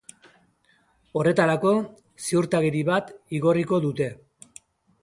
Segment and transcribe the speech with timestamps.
[1.19, 1.75] Horretarako,
[2.29, 4.11] ziurtagiri bat igorriko dute.